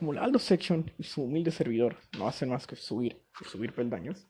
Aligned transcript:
como 0.00 0.14
la 0.14 0.24
Aldo 0.24 0.38
Section 0.38 0.90
y 0.96 1.02
su 1.02 1.24
humilde 1.24 1.50
servidor 1.50 1.94
no 2.16 2.26
hacen 2.26 2.48
más 2.48 2.66
que 2.66 2.74
subir 2.74 3.20
y 3.38 3.44
subir 3.44 3.74
peldaños, 3.74 4.26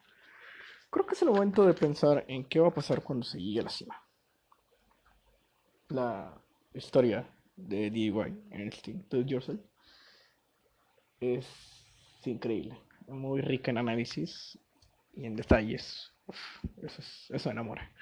creo 0.90 1.06
que 1.06 1.14
es 1.14 1.22
el 1.22 1.28
momento 1.28 1.64
de 1.64 1.74
pensar 1.74 2.24
en 2.26 2.44
qué 2.44 2.58
va 2.58 2.68
a 2.68 2.74
pasar 2.74 3.04
cuando 3.04 3.24
se 3.24 3.40
llegue 3.40 3.60
a 3.60 3.62
la 3.62 3.70
cima. 3.70 4.02
La 5.90 6.42
historia 6.74 7.24
de 7.54 7.88
DIY 7.88 8.48
en 8.50 8.72
Steam, 8.72 9.04
Do 9.08 9.20
It 9.20 9.28
Yourself, 9.28 9.60
es 11.20 11.46
increíble, 12.24 12.76
muy 13.06 13.40
rica 13.40 13.70
en 13.70 13.78
análisis 13.78 14.58
y 15.14 15.24
en 15.24 15.36
detalles. 15.36 16.12
eso, 16.82 17.02
eso 17.32 17.50
enamora. 17.50 17.92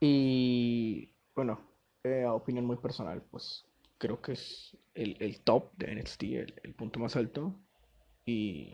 Y 0.00 1.12
bueno, 1.34 1.60
eh, 2.04 2.24
opinión 2.24 2.64
muy 2.64 2.78
personal, 2.78 3.20
pues 3.30 3.69
creo 4.00 4.22
que 4.22 4.32
es 4.32 4.76
el, 4.94 5.40
top 5.42 5.72
de 5.76 5.94
NXT, 5.94 6.22
el, 6.22 6.74
punto 6.74 6.98
más 6.98 7.16
alto. 7.16 7.54
Y 8.24 8.72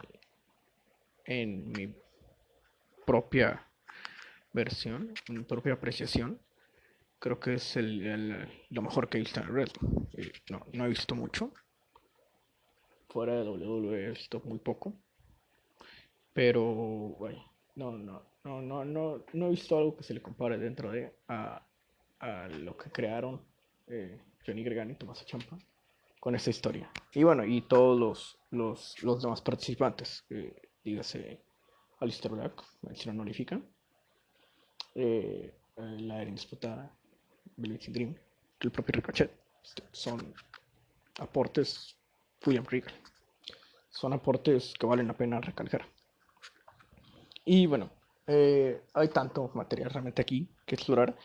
en 1.24 1.72
mi 1.72 1.92
propia 3.04 3.66
versión, 4.52 5.12
mi 5.28 5.42
propia 5.42 5.74
apreciación, 5.74 6.40
creo 7.18 7.40
que 7.40 7.54
es 7.54 7.76
el, 7.76 8.48
lo 8.70 8.82
mejor 8.82 9.08
que 9.08 9.18
he 9.18 9.20
visto 9.20 9.40
en 9.40 9.52
Red. 9.52 9.68
Eh, 10.16 10.32
no, 10.48 10.64
no 10.72 10.86
he 10.86 10.88
visto 10.88 11.14
mucho. 11.16 11.52
Fuera 13.08 13.34
de 13.34 13.48
WWE 13.48 14.04
he 14.04 14.10
visto 14.10 14.40
muy 14.44 14.58
poco. 14.58 14.94
Pero, 16.32 16.62
bueno, 17.18 17.52
no, 17.74 17.98
no, 17.98 18.22
no, 18.44 18.62
no, 18.62 18.84
no, 18.84 19.24
no 19.32 19.46
he 19.46 19.50
visto 19.50 19.76
algo 19.76 19.96
que 19.96 20.04
se 20.04 20.14
le 20.14 20.22
compare 20.22 20.56
dentro 20.56 20.92
de 20.92 21.16
a, 21.26 21.66
a 22.20 22.48
lo 22.48 22.76
que 22.76 22.90
crearon 22.90 23.40
eh, 23.88 24.20
Johnny 24.44 24.62
Gregani 24.64 24.92
y 24.92 24.96
Tomás 24.96 25.24
Champa 25.26 25.58
con 26.20 26.34
esta 26.34 26.50
historia. 26.50 26.90
Y 27.12 27.22
bueno, 27.22 27.44
y 27.44 27.62
todos 27.62 27.98
los, 27.98 28.38
los, 28.50 29.02
los 29.02 29.22
demás 29.22 29.40
participantes, 29.40 30.24
eh, 30.30 30.54
dígase 30.82 31.42
Alistair 32.00 32.34
Black, 32.34 32.62
si 32.94 33.10
no 33.10 33.24
eh, 34.94 35.54
la 35.76 36.22
era 36.22 36.28
indisputada, 36.28 36.90
Velvet 37.56 37.88
Dream, 37.88 38.16
el 38.60 38.70
propio 38.70 38.92
Ricochet, 38.94 39.30
son 39.92 40.34
aportes 41.18 41.96
William 42.44 42.64
Regal. 42.64 42.94
Son 43.90 44.12
aportes 44.12 44.74
que 44.78 44.86
valen 44.86 45.08
la 45.08 45.16
pena 45.16 45.40
recalcar. 45.40 45.86
Y 47.44 47.66
bueno, 47.66 47.90
eh, 48.26 48.82
hay 48.94 49.08
tanto 49.08 49.50
material 49.54 49.90
realmente 49.90 50.22
aquí 50.22 50.48
que 50.66 50.74
explorar. 50.74 51.16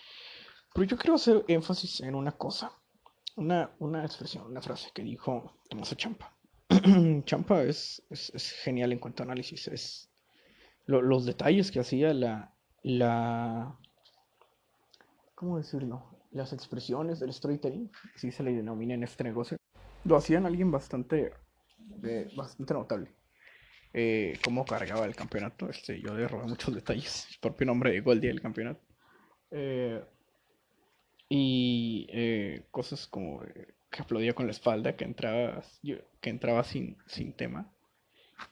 Pero 0.73 0.85
yo 0.85 0.97
quiero 0.97 1.15
hacer 1.15 1.43
énfasis 1.47 2.01
en 2.01 2.15
una 2.15 2.31
cosa, 2.31 2.71
una, 3.35 3.71
una 3.79 4.05
expresión, 4.05 4.45
una 4.45 4.61
frase 4.61 4.89
que 4.93 5.03
dijo 5.03 5.57
Tomás 5.69 5.95
Champa. 5.95 6.33
Champa 7.25 7.63
es, 7.63 8.01
es, 8.09 8.51
genial 8.63 8.93
en 8.93 8.99
cuanto 8.99 9.23
a 9.23 9.25
análisis, 9.25 9.67
es 9.67 10.09
los 10.85 11.25
detalles 11.25 11.71
que 11.71 11.79
hacía, 11.79 12.13
la, 12.13 12.53
la, 12.83 13.77
¿cómo 15.35 15.57
decirlo? 15.57 16.17
Las 16.31 16.53
expresiones 16.53 17.19
del 17.19 17.33
storytelling, 17.33 17.91
así 18.15 18.31
se 18.31 18.43
le 18.43 18.53
denomina 18.53 18.93
en 18.93 19.03
este 19.03 19.23
negocio, 19.23 19.57
lo 20.05 20.15
hacían 20.15 20.45
alguien 20.45 20.71
bastante, 20.71 21.33
eh, 22.03 22.29
bastante 22.35 22.73
notable. 22.73 23.13
Eh, 23.93 24.39
cómo 24.43 24.63
cargaba 24.63 25.05
el 25.05 25.15
campeonato, 25.15 25.69
este, 25.69 26.01
yo 26.01 26.15
le 26.15 26.27
robé 26.27 26.45
muchos 26.45 26.73
detalles, 26.73 27.27
el 27.31 27.39
propio 27.39 27.67
nombre 27.67 27.91
de 27.91 28.01
Goldie 28.01 28.29
del 28.29 28.41
campeonato. 28.41 28.81
Eh, 29.51 30.01
y 31.33 32.07
eh, 32.09 32.65
cosas 32.71 33.07
como 33.07 33.41
eh, 33.45 33.73
que 33.89 34.01
aplaudía 34.01 34.33
con 34.33 34.47
la 34.47 34.51
espalda, 34.51 34.97
que 34.97 35.05
entraba, 35.05 35.63
que 36.19 36.29
entraba 36.29 36.61
sin, 36.65 36.97
sin 37.07 37.31
tema 37.31 37.71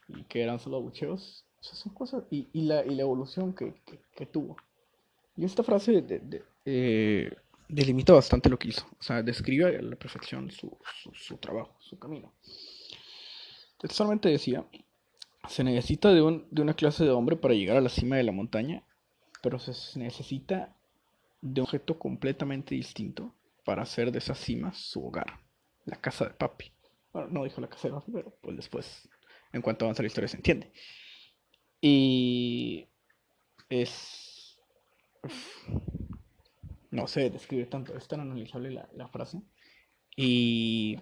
y 0.08 0.24
que 0.24 0.42
eran 0.42 0.62
solo 0.62 0.78
abucheos. 0.78 1.44
son 1.60 1.94
cosas. 1.94 2.24
Y, 2.32 2.48
y, 2.54 2.62
la, 2.62 2.86
y 2.86 2.96
la 2.96 3.02
evolución 3.02 3.54
que, 3.54 3.74
que, 4.16 4.26
tuvo. 4.26 4.56
Y 5.36 5.44
esta 5.44 5.62
frase 5.62 6.06
eh, 6.64 7.36
delimita 7.68 8.14
bastante 8.14 8.50
lo 8.50 8.58
que 8.58 8.70
hizo. 8.70 8.88
O 8.98 9.04
sea, 9.04 9.23
describe 9.23 9.76
a 9.76 9.82
la 9.82 9.98
perfección 9.98 10.50
su, 10.50 10.78
su, 11.04 11.14
su 11.14 11.36
trabajo, 11.36 11.76
su 11.80 12.00
camino. 12.00 12.32
Textualmente 13.78 14.30
decía: 14.30 14.66
Se 15.50 15.66
necesita 15.66 16.14
de, 16.14 16.22
un, 16.22 16.48
de 16.50 16.62
una 16.62 16.76
clase 16.76 17.04
de 17.04 17.12
hombre 17.12 17.36
para 17.36 17.56
llegar 17.56 17.76
a 17.76 17.82
la 17.82 17.89
cima 17.89 18.16
de 18.16 18.23
la 18.23 18.32
montaña, 18.32 18.84
pero 19.42 19.60
se 19.60 20.00
necesita 20.00 20.78
de 21.42 21.61
un 21.61 21.66
objeto 21.66 21.98
completamente 21.98 22.76
distinto 22.76 23.33
para 23.64 23.83
hacer 23.83 24.11
de 24.11 24.20
esa 24.20 24.36
cima 24.36 24.73
su 24.73 25.05
hogar, 25.05 25.39
la 25.86 25.95
casa 25.98 26.26
de 26.26 26.33
papi. 26.33 26.72
Bueno, 27.14 27.30
no 27.30 27.44
dijo 27.44 27.61
la 27.61 27.70
casa 27.70 27.88
de 27.88 27.94
papi, 27.94 28.11
pero 28.11 28.36
pues 28.42 28.55
después, 28.55 29.10
en 29.54 29.61
cuanto 29.61 29.86
avanza 29.86 30.04
la 30.04 30.08
historia, 30.08 30.27
se 30.27 30.38
entiende. 30.38 30.72
Y 31.82 32.88
es... 33.70 34.60
no 36.92 37.08
sé 37.08 37.30
describir 37.30 37.70
tanto, 37.70 37.95
es 37.95 38.08
tan 38.08 38.20
analizable 38.21 38.71
la, 38.71 39.08
frase. 39.08 39.42
Y 40.16 41.00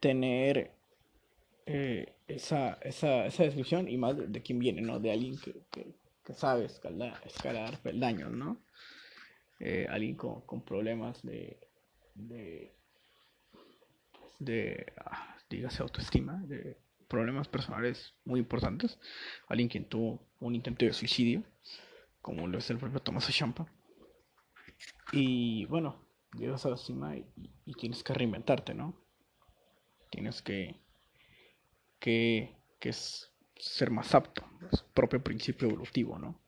tener 0.00 0.72
eh, 1.66 2.14
esa, 2.26 2.78
esa, 2.82 3.26
esa, 3.26 3.44
descripción 3.44 3.88
y 3.88 3.96
más 3.96 4.16
de, 4.16 4.42
quién 4.42 4.58
viene, 4.58 4.82
¿no? 4.82 4.98
De 4.98 5.12
alguien 5.12 5.38
que, 5.38 5.62
que, 5.70 6.34
sabe 6.34 6.64
escalar, 6.64 7.20
escalar 7.24 7.78
peldaños, 7.80 8.32
¿no? 8.32 8.58
Eh, 9.64 9.86
alguien 9.88 10.16
con, 10.16 10.64
problemas 10.64 11.22
de, 11.22 11.56
de, 12.16 12.74
de 14.40 14.92
ah, 14.98 15.36
dígase, 15.48 15.82
autoestima, 15.82 16.42
de 16.48 16.80
problemas 17.06 17.46
personales 17.46 18.12
muy 18.24 18.40
importantes, 18.40 18.98
alguien 19.46 19.68
quien 19.68 19.88
tuvo 19.88 20.26
un 20.40 20.56
intento 20.56 20.84
de 20.84 20.92
suicidio, 20.92 21.44
como 22.20 22.48
lo 22.48 22.58
es 22.58 22.70
el 22.70 22.78
propio 22.78 22.98
Tomás 22.98 23.30
Champa. 23.30 23.64
Y 25.12 25.64
bueno, 25.66 26.08
llegas 26.36 26.66
a 26.66 26.70
la 26.70 26.76
cima 26.76 27.16
y, 27.16 27.72
tienes 27.74 28.02
que 28.02 28.14
reinventarte, 28.14 28.74
¿no? 28.74 29.00
Tienes 30.10 30.42
que, 30.42 30.80
que, 32.00 32.56
que 32.80 32.92
ser 32.92 33.92
más 33.92 34.12
apto, 34.12 34.44
es 34.72 34.82
propio 34.92 35.22
principio 35.22 35.68
evolutivo, 35.68 36.18
¿no? 36.18 36.42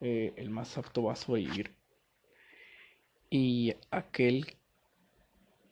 Eh, 0.00 0.34
el 0.36 0.50
más 0.50 0.76
apto 0.76 1.04
va 1.04 1.12
a 1.12 1.16
sobrevivir. 1.16 1.75
Y 3.30 3.74
aquel 3.90 4.56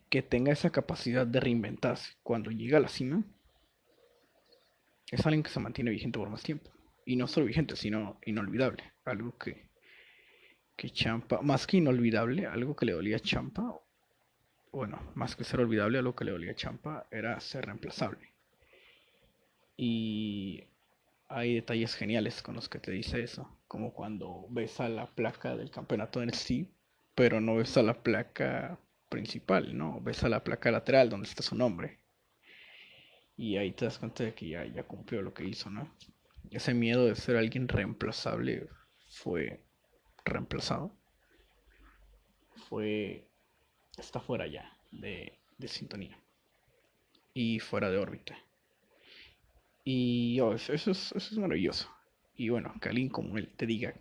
que 0.09 0.21
tenga 0.21 0.51
esa 0.51 0.71
capacidad 0.71 1.25
de 1.25 1.39
reinventarse 1.39 2.13
cuando 2.23 2.51
llega 2.51 2.77
a 2.77 2.81
la 2.81 2.87
cima 2.87 3.23
es 5.11 5.25
alguien 5.25 5.43
que 5.43 5.49
se 5.49 5.59
mantiene 5.59 5.91
vigente 5.91 6.19
por 6.19 6.29
más 6.29 6.43
tiempo. 6.43 6.71
Y 7.05 7.15
no 7.15 7.27
solo 7.27 7.45
vigente, 7.45 7.75
sino 7.75 8.19
inolvidable. 8.25 8.83
Algo 9.05 9.37
que, 9.37 9.69
que 10.75 10.89
Champa, 10.89 11.41
más 11.41 11.67
que 11.67 11.77
inolvidable, 11.77 12.45
algo 12.47 12.75
que 12.75 12.85
le 12.85 12.93
dolía 12.93 13.17
a 13.17 13.19
Champa, 13.19 13.79
bueno, 14.71 14.99
más 15.15 15.35
que 15.35 15.43
ser 15.43 15.61
olvidable, 15.61 15.99
algo 15.99 16.15
que 16.15 16.25
le 16.25 16.31
dolía 16.31 16.51
a 16.51 16.55
Champa 16.55 17.07
era 17.11 17.39
ser 17.39 17.65
reemplazable. 17.65 18.33
Y 19.77 20.63
hay 21.27 21.55
detalles 21.55 21.95
geniales 21.95 22.41
con 22.41 22.55
los 22.55 22.67
que 22.67 22.79
te 22.79 22.91
dice 22.91 23.21
eso, 23.21 23.59
como 23.67 23.93
cuando 23.93 24.47
ves 24.49 24.79
a 24.79 24.89
la 24.89 25.07
placa 25.07 25.55
del 25.55 25.71
campeonato 25.71 26.21
en 26.21 26.33
sí, 26.33 26.74
pero 27.15 27.39
no 27.39 27.55
ves 27.55 27.77
a 27.77 27.83
la 27.83 28.03
placa 28.03 28.77
principal, 29.09 29.75
¿no? 29.77 30.01
Ves 30.01 30.23
a 30.23 30.29
la 30.29 30.43
placa 30.43 30.69
lateral 30.69 31.09
donde 31.09 31.29
está 31.29 31.41
su 31.41 31.55
nombre. 31.55 31.99
Y 33.37 33.55
ahí 33.57 33.71
te 33.71 33.85
das 33.85 33.97
cuenta 33.97 34.23
de 34.23 34.33
que 34.33 34.49
ya, 34.49 34.65
ya 34.65 34.83
cumplió 34.83 35.21
lo 35.21 35.33
que 35.33 35.45
hizo, 35.45 35.69
¿no? 35.69 35.89
Ese 36.51 36.73
miedo 36.73 37.05
de 37.05 37.15
ser 37.15 37.37
alguien 37.37 37.67
reemplazable 37.67 38.67
fue 39.09 39.63
reemplazado. 40.25 40.91
Fue. 42.69 43.27
está 43.97 44.19
fuera 44.19 44.47
ya 44.47 44.77
de, 44.91 45.39
de 45.57 45.67
sintonía. 45.67 46.17
Y 47.33 47.59
fuera 47.59 47.89
de 47.89 47.97
órbita. 47.97 48.37
Y 49.83 50.39
oh, 50.39 50.53
eso, 50.53 50.73
es, 50.73 50.87
eso 50.87 51.15
es 51.15 51.37
maravilloso. 51.37 51.89
Y 52.35 52.49
bueno, 52.49 52.73
que 52.81 52.89
alguien 52.89 53.09
como 53.09 53.37
él 53.37 53.53
te 53.55 53.65
diga 53.65 53.93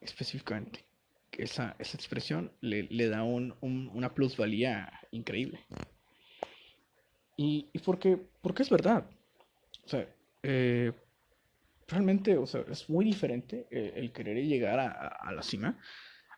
específicamente 0.00 0.84
esa, 1.38 1.76
esa 1.78 1.96
expresión 1.96 2.52
le, 2.60 2.84
le 2.84 3.08
da 3.08 3.22
un, 3.22 3.54
una 3.60 4.14
plusvalía 4.14 4.92
increíble. 5.10 5.60
Y, 7.36 7.70
y 7.72 7.78
porque, 7.78 8.18
porque 8.42 8.62
es 8.62 8.70
verdad. 8.70 9.08
O 9.84 9.88
sea, 9.88 10.08
eh, 10.42 10.92
realmente 11.88 12.36
o 12.36 12.46
sea, 12.46 12.64
es 12.68 12.88
muy 12.88 13.04
diferente 13.04 13.66
el, 13.70 14.12
querer 14.12 14.44
llegar 14.44 14.78
a, 14.78 14.90
a, 14.90 15.32
la 15.32 15.42
cima 15.42 15.78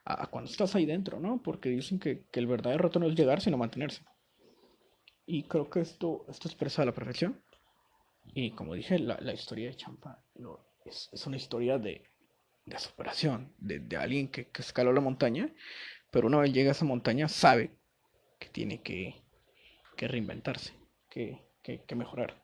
a, 0.04 0.26
cuando 0.28 0.50
estás 0.50 0.74
ahí 0.74 0.86
dentro, 0.86 1.20
¿no? 1.20 1.42
Porque 1.42 1.68
dicen 1.68 1.98
que, 1.98 2.24
que 2.30 2.40
el 2.40 2.46
verdadero 2.46 2.84
reto 2.84 2.98
no 2.98 3.08
es 3.08 3.14
llegar, 3.14 3.40
sino 3.40 3.58
mantenerse. 3.58 4.02
Y 5.26 5.44
creo 5.44 5.70
que 5.70 5.80
esto, 5.80 6.24
esto 6.28 6.48
expresa 6.48 6.82
a 6.82 6.86
la 6.86 6.92
perfección 6.92 7.42
y 8.34 8.52
como 8.52 8.74
dije, 8.74 8.98
la, 8.98 9.18
la 9.20 9.32
historia 9.34 9.68
de 9.68 9.76
Champa 9.76 10.22
es, 10.84 11.08
es, 11.12 11.26
una 11.26 11.36
historia 11.36 11.78
de, 11.78 12.02
de 12.64 12.79
superación, 12.79 13.53
de, 13.59 13.81
de 13.81 13.97
alguien 13.97 14.29
que, 14.29 14.49
que, 14.49 14.62
escaló 14.62 14.93
la 14.93 15.00
montaña, 15.00 15.53
pero 16.11 16.26
una 16.26 16.38
vez 16.38 16.53
llega 16.53 16.70
a 16.70 16.73
esa 16.73 16.85
montaña 16.85 17.29
sabe 17.29 17.70
que 18.38 18.49
tiene 18.49 18.82
que, 18.82 19.23
que 19.97 20.09
reinventarse. 20.09 20.73
que, 21.09 21.41
que, 21.62 21.94
mejorar. 21.94 22.43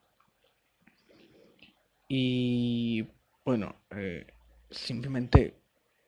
Y 2.09 3.07
bueno, 3.45 3.75
eh, 3.91 4.27
simplemente 4.71 5.55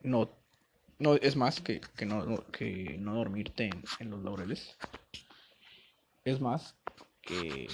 no, 0.01 0.29
no 0.99 1.15
es 1.15 1.35
más 1.35 1.59
que, 1.59 1.81
que, 1.97 2.05
no, 2.05 2.45
que 2.51 2.97
no 2.99 3.15
dormirte 3.15 3.65
en, 3.65 3.83
en 3.99 4.09
los 4.11 4.23
laureles. 4.23 4.77
Es 6.23 6.39
más 6.39 6.75
que, 7.21 7.67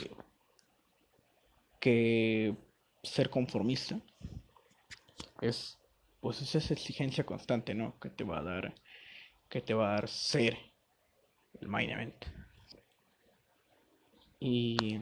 que 1.79 2.55
ser 3.03 3.29
conformista. 3.29 3.99
Es 5.41 5.76
pues 6.27 6.41
esa 6.41 6.73
exigencia 6.73 7.25
constante, 7.25 7.73
¿no? 7.73 7.97
Que 8.01 8.09
te 8.09 8.25
va 8.25 8.39
a 8.39 8.43
dar, 8.43 8.75
que 9.47 9.61
te 9.61 9.73
va 9.73 9.91
a 9.91 9.93
dar 9.93 10.09
ser 10.09 10.57
el 11.61 11.69
main 11.69 12.13
Y 14.37 14.99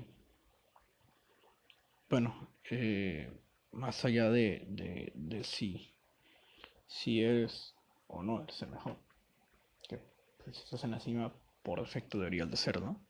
bueno, 2.07 2.51
eh, 2.69 3.41
más 3.71 4.05
allá 4.05 4.29
de, 4.29 4.67
de, 4.67 5.13
de, 5.15 5.43
si, 5.43 5.95
si 6.85 7.23
eres 7.23 7.73
o 8.05 8.21
no 8.21 8.43
eres 8.43 8.61
el 8.61 8.69
mejor, 8.69 8.95
que 9.89 9.97
pues, 10.43 10.57
si 10.57 10.63
estás 10.63 10.83
en 10.83 10.91
la 10.91 10.99
cima, 10.99 11.33
por 11.63 11.79
defecto 11.79 12.19
deberías 12.19 12.51
de 12.51 12.57
ser, 12.57 12.79
¿no? 12.79 13.03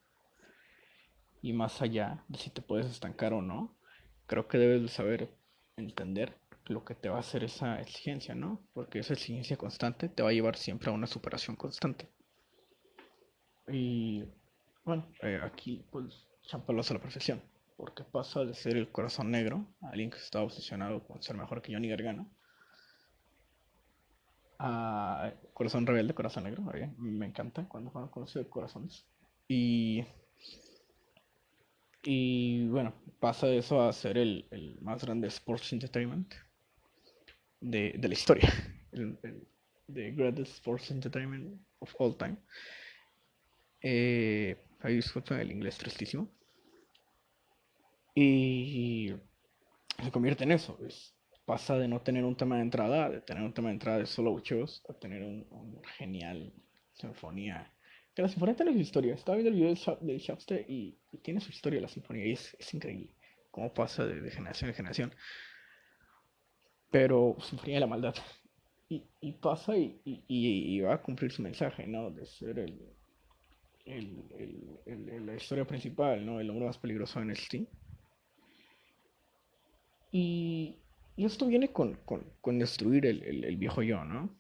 Y 1.42 1.52
más 1.52 1.82
allá 1.82 2.24
de 2.30 2.40
si 2.40 2.50
te 2.50 2.62
puedes 2.62 2.86
estancar 2.86 3.34
o 3.34 3.42
no, 3.42 3.78
creo 4.26 4.48
que 4.48 4.58
debes 4.58 4.84
de 4.84 4.88
saber 4.88 5.38
entender 5.76 6.45
lo 6.68 6.84
que 6.84 6.96
te 6.96 7.10
va 7.10 7.18
a 7.18 7.20
hacer 7.20 7.44
esa 7.44 7.80
exigencia, 7.80 8.36
¿no? 8.36 8.62
Porque 8.74 9.00
esa 9.00 9.14
exigencia 9.14 9.58
constante 9.58 10.10
te 10.10 10.24
va 10.24 10.30
a 10.30 10.34
llevar 10.34 10.56
siempre 10.58 10.90
a 10.90 10.94
una 10.94 11.08
superación 11.08 11.56
constante. 11.56 12.10
Y 13.68 14.24
bueno, 14.84 15.08
eh, 15.22 15.40
aquí 15.42 15.86
pues 15.92 16.28
Champalo 16.44 16.82
hace 16.82 16.94
la 16.94 17.00
perfección, 17.02 17.42
porque 17.78 18.04
pasa 18.04 18.46
de 18.46 18.54
ser 18.54 18.78
el 18.78 18.92
corazón 18.92 19.32
negro, 19.32 19.66
alguien 19.82 20.12
que 20.12 20.18
está 20.18 20.42
obsesionado 20.42 21.04
con 21.08 21.22
ser 21.22 21.36
mejor 21.36 21.62
que 21.62 21.74
Johnny 21.74 21.90
Gargano, 21.90 22.30
a 24.60 25.34
corazón 25.54 25.86
rebelde, 25.86 26.14
corazón 26.14 26.46
negro, 26.46 26.64
me 26.98 27.26
encanta 27.26 27.68
cuando 27.68 27.92
van 27.92 28.10
de 28.34 28.50
corazones. 28.50 29.06
Y 29.48 30.04
y 32.08 32.68
bueno, 32.68 32.94
pasa 33.20 33.48
de 33.48 33.58
eso 33.58 33.82
a 33.82 33.92
ser 33.92 34.18
el, 34.20 34.48
el 34.52 34.80
más 34.82 35.04
grande 35.04 35.28
sports 35.28 35.74
entertainment 35.74 36.32
de, 37.70 37.94
de 37.98 38.08
la 38.08 38.14
historia. 38.14 38.50
El, 38.92 39.20
el, 39.24 39.46
the 39.94 40.12
greatest 40.12 40.54
sports 40.54 40.90
entertainment 40.90 41.60
of 41.80 41.94
all 42.00 42.16
time. 42.16 42.38
Eh, 43.82 44.56
ahí 44.80 44.96
disculpen 44.96 45.40
el 45.40 45.52
inglés 45.52 45.78
tristísimo. 45.78 46.30
Y 48.16 49.14
se 50.02 50.12
convierte 50.12 50.46
en 50.46 50.54
eso. 50.54 50.80
Es, 50.88 51.14
pasa 51.44 51.78
de 51.78 51.90
no 51.90 52.02
tener 52.02 52.24
un 52.24 52.38
tema 52.38 52.56
de 52.56 52.62
entrada, 52.62 53.10
de 53.10 53.20
tener 53.20 53.44
un 53.44 53.54
tema 53.54 53.68
de 53.68 53.74
entrada 53.74 53.98
de 54.00 54.06
solo 54.06 54.40
shows, 54.40 54.82
a 54.88 54.94
tener 54.94 55.22
un, 55.22 55.46
un 55.50 55.84
genial 55.98 56.54
sinfonía 56.94 57.70
que 58.16 58.22
la 58.22 58.30
sinfonía 58.30 58.56
tiene 58.56 58.74
su 58.74 58.80
historia. 58.80 59.14
Estaba 59.14 59.38
viendo 59.38 59.50
el 59.50 59.56
video 59.56 59.76
del, 60.00 60.20
del 60.20 60.66
y, 60.70 60.98
tiene 61.22 61.42
su 61.42 61.52
historia 61.52 61.82
la 61.82 61.90
sinfonía 61.90 62.26
y 62.26 62.32
es, 62.32 62.56
es 62.58 62.74
increíble 62.74 63.14
cómo 63.52 63.74
pasa 63.74 64.06
de, 64.06 64.32
generación 64.32 64.70
en 64.70 64.76
generación. 64.76 65.16
Pero 66.96 67.36
de 67.66 67.78
la 67.78 67.88
maldad. 67.88 68.16
Y, 68.88 69.04
y 69.20 69.34
pasa 69.34 69.76
y, 69.76 70.00
y, 70.06 70.80
va 70.80 70.94
a 70.94 71.02
cumplir 71.02 71.30
su 71.30 71.42
mensaje, 71.42 71.86
¿no? 71.86 72.10
De 72.10 72.26
ser 72.26 72.58
el, 72.58 72.80
la 75.26 75.36
historia 75.36 75.66
principal, 75.68 76.26
¿no? 76.26 76.40
El 76.40 76.50
hombre 76.50 76.68
más 76.68 76.78
peligroso 76.78 77.20
en 77.20 77.32
el 77.32 77.36
Steam. 77.36 77.68
Y, 80.14 80.78
y 81.18 81.26
esto 81.26 81.46
viene 81.48 81.74
con, 81.74 82.00
destruir 82.46 83.06
el, 83.08 83.58
viejo 83.58 83.82
yo, 83.82 84.06
¿no? 84.06 84.34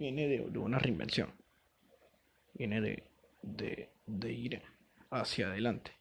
Viene 0.00 0.26
de, 0.26 0.58
una 0.58 0.80
reinvención 0.80 1.32
viene 2.54 2.80
de, 3.42 4.32
ir 4.32 4.62
hacia 5.10 5.46
adelante. 5.46 5.92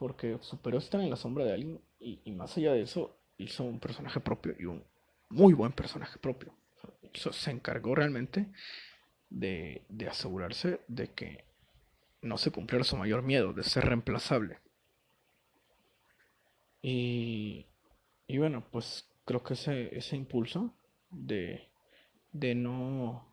Porque 0.00 0.36
superó 0.40 0.78
estar 0.78 1.00
en 1.00 1.10
la 1.10 1.16
sombra 1.16 1.44
de 1.44 1.52
alguien 1.52 1.80
y, 2.00 2.32
más 2.32 2.56
allá 2.56 2.72
de 2.72 2.82
eso 2.82 3.17
hizo 3.38 3.64
un 3.64 3.80
personaje 3.80 4.20
propio 4.20 4.54
y 4.58 4.64
un 4.66 4.84
muy 5.30 5.54
buen 5.54 5.72
personaje 5.72 6.18
propio. 6.18 6.54
se 7.12 7.50
encargó 7.50 7.94
realmente 7.94 8.46
de, 9.30 9.82
de 9.88 10.08
asegurarse 10.08 10.80
de 10.88 11.08
que 11.08 11.44
no 12.22 12.38
se 12.38 12.50
cumpliera 12.50 12.84
su 12.84 12.96
mayor 12.96 13.22
miedo, 13.22 13.52
de 13.52 13.62
ser 13.62 13.84
reemplazable. 13.84 14.58
Y, 16.82 17.66
y 18.26 18.38
bueno, 18.38 18.64
pues 18.70 19.08
creo 19.24 19.42
que 19.42 19.54
ese, 19.54 19.96
ese 19.96 20.16
impulso 20.16 20.74
de, 21.10 21.68
de 22.32 22.54
no 22.54 23.28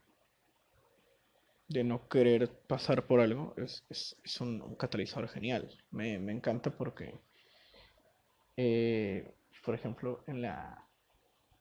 de 1.68 1.84
no 1.84 2.08
querer 2.08 2.50
pasar 2.68 3.08
por 3.08 3.20
algo 3.20 3.54
es, 3.58 3.84
es, 3.90 4.42
un, 4.42 4.76
catalizador 4.76 5.30
genial. 5.30 5.70
Me, 5.92 6.20
me 6.20 6.32
encanta 6.32 6.70
porque, 6.72 7.16
eh, 8.56 9.34
por 9.66 9.76
ejemplo, 9.76 10.24
en 10.28 10.42
la 10.42 10.86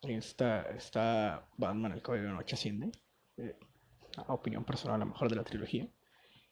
está, 0.02 0.62
está 0.70 1.48
Batman, 1.56 1.92
el 1.92 2.02
cabello 2.02 2.24
de 2.24 2.32
noche 2.32 2.54
asciende, 2.54 2.92
eh, 3.38 3.56
opinión 4.28 4.64
personal, 4.64 4.96
a 4.96 5.04
lo 5.04 5.10
mejor 5.10 5.30
de 5.30 5.36
la 5.36 5.44
trilogía. 5.44 5.88